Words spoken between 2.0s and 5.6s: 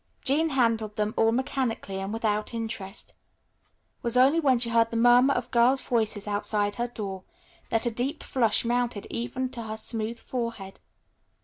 without interest. It was only when she heard the murmur of